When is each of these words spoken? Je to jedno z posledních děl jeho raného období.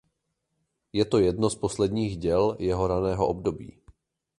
Je 0.93 1.05
to 1.05 1.19
jedno 1.19 1.49
z 1.49 1.55
posledních 1.55 2.17
děl 2.17 2.55
jeho 2.59 2.87
raného 2.87 3.27
období. 3.27 3.77